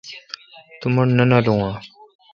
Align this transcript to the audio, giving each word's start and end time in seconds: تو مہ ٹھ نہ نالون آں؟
تو 0.79 0.85
مہ 0.93 1.03
ٹھ 1.07 1.13
نہ 1.17 1.23
نالون 1.31 1.59
آں؟ 1.67 1.75